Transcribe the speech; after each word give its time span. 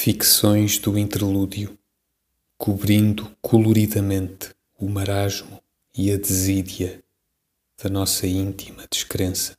ficções 0.00 0.78
do 0.78 0.96
interlúdio, 0.96 1.76
cobrindo 2.56 3.36
coloridamente 3.42 4.54
o 4.78 4.88
marasmo 4.88 5.60
e 5.92 6.12
a 6.12 6.16
desídia 6.16 7.02
da 7.82 7.90
nossa 7.90 8.24
íntima 8.24 8.84
descrença. 8.88 9.57